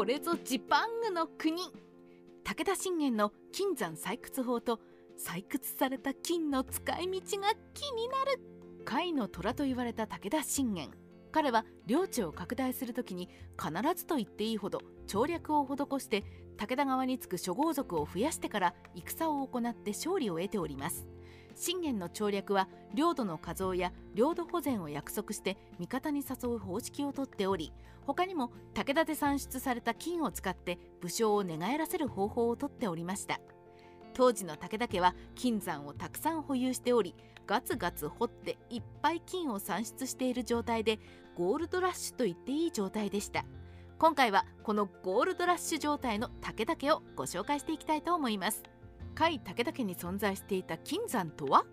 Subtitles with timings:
[0.00, 1.60] これぞジパングの国
[2.42, 4.80] 武田信玄の金山採掘法と
[5.22, 8.40] 採掘された金の使い道が気になる
[8.88, 10.90] 甲斐の虎と言われた武田信玄。
[11.32, 13.28] 彼は領地を拡大する時に
[13.62, 16.24] 必ずと言っていいほど調略を施して
[16.56, 21.06] 武田側につく諸豪族を増やしてから戦を行って勝利を得ております。
[21.60, 27.70] 信玄の調略は領土の加増や領土保全を約束して味方に誘う方式をとっており
[28.06, 33.40] 他にも武田で産出された金を使って武将を寝返らせる方法をとっておりました。
[34.14, 37.14] 当時の武田家は金山をたくさん保有しており
[37.46, 40.98] ガツガツ掘っていっぱい金を産出している状態で
[41.36, 43.44] ゴールドラッシュと言っていい状態でした。
[43.98, 48.62] 今回はこのゴールドラッシュ状態の武田家をご紹介していきたいと思います。
[49.20, 51.64] 甲斐武田家に存在していた金山とは？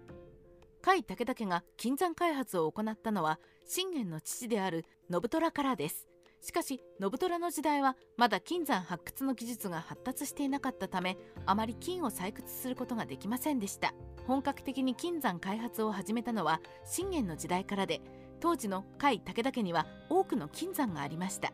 [0.84, 6.10] 甲斐武田家が金山開発を行ったのは信玄の父である信虎からです。
[6.42, 13.94] しかし信虎の時代はまだ金山発掘の技術が発達していなかったためあまり金を採掘することができませんでした。
[14.28, 18.02] 本格的に金山開発を始めたのは信玄の時代からで
[18.42, 21.54] 当時の甲斐武田家には多くの金山がありました。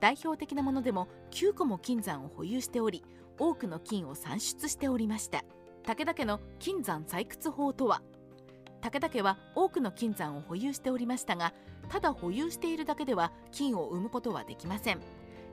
[0.00, 3.04] 代表的なものでも9個も金山を保有しており
[3.38, 5.44] 多くの金を産出しておりました。
[5.84, 8.02] 武田家の金山採掘法とは？
[8.80, 11.52] 武田家は多くの金山を保有しておりましたが
[11.88, 15.00] ただ保有しているだけでは金を生むことはできません。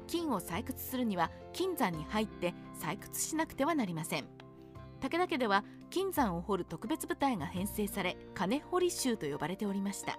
[0.08, 4.26] 金を採掘するには金山に入って採掘しなくてはなりません。
[5.02, 10.18] 武田家では金山を掘る特別部隊が編成され金掘り衆と呼ばれておりました。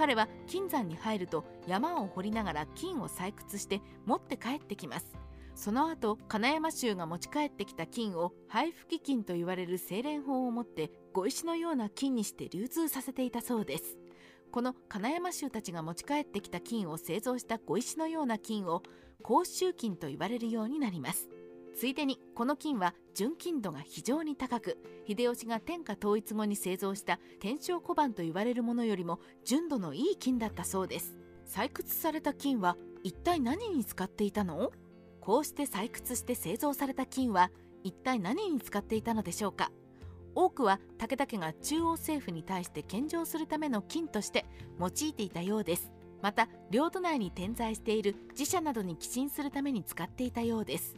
[0.00, 5.14] 彼は金山に入ると山を掘りながら金を採掘して持って帰ってきます。
[5.54, 13.98] その後金山衆が持ち帰ってきた金を配布基金と言われる精錬法を持って碁石のような金にして流通させていたそうです。
[14.50, 18.82] この金山衆たちが持ち帰ってきた金を製造した碁石のような金を
[19.22, 21.28] 甲州金と言われるようになります。
[21.80, 24.76] ついでにこの金は純金度が非常に高く
[25.08, 31.16] 秀吉が天下統一後に製造した天正小判と言われるものよりも純度のいい金だったそうです。
[31.46, 34.72] 採掘された金は一体何に使っていたの？
[35.22, 37.50] こうして採掘して製造された金は
[37.82, 39.72] 一体何に使っていたのでしょうか？
[40.34, 44.44] 多くは武田家が中央政府に対して献上するための金として
[44.78, 45.90] 用いていたようです。
[46.20, 50.94] また領土内に点在している自社などに寄進するために使っていたようです。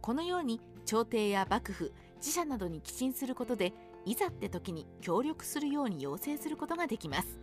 [0.00, 3.72] このように朝廷や幕府自社などに寄進することで
[4.06, 7.38] いざって時に協力するように要請することができます。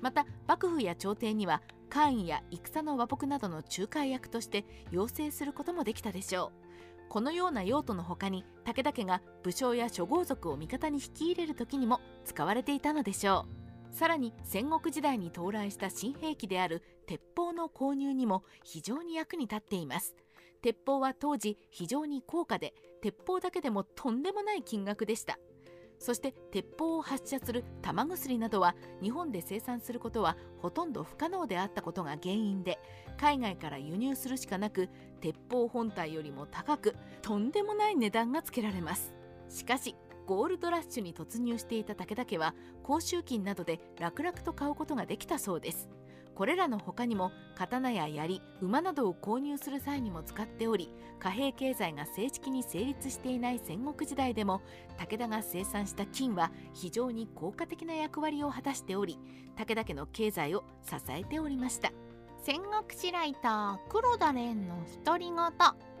[0.00, 6.62] また幕府や朝廷には官位や戦の和睦などの仲介役として要請することもできたでしょう。
[7.08, 13.46] このような用途の他に武田家が武将や諸豪族を味方に引き入れる時にも使われていたのでしょ
[13.90, 13.94] う。
[13.94, 20.16] さらに戦国時代に到来した新兵器である鉄砲の購入にも非常に役に立っています。
[20.62, 25.38] 鉄砲は当時非常に高価で鉄砲だけでもとんでもない金額でした。
[25.98, 32.80] そして鉄砲を発射する玉薬などは日本で生産することはほとんど不可能であったことが原因で
[33.16, 34.88] 海外から輸入するしかなく
[35.20, 39.14] 鉄砲本体よりも高くとんでもない値段がつけられます。
[39.48, 39.94] しかし
[40.26, 45.88] ゴールドラッシュに突入していた武田家は甲州金などで楽々と買うことができたそうです。
[46.34, 54.62] これらの他にも刀や槍馬などを購入する際にも使っており貨幣経済が正式に成立していない戦国時代でも
[54.96, 59.18] 武田が生産した金は非常に効果的な役割を果たしており
[59.56, 61.92] 武田家の経済を支えておりました。
[62.44, 65.92] 戦国史ライター黒田蓮の独り言。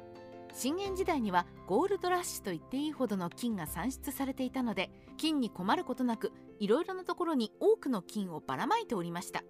[0.54, 9.42] 信玄時代にはゴールドラッシュと言っていいほどの金が産出されていたので金に困ることなくいろいろなところに多くの金をばらまいておりました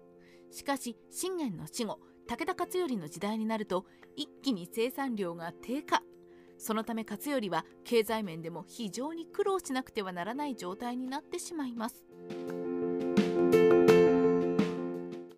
[0.53, 6.03] しかし信玄の死後武田勝頼の時代になると一気に生産量が低下
[6.59, 12.05] そのため勝頼は経済面でも非常に苦労しなくてはならない状態になってしまいます。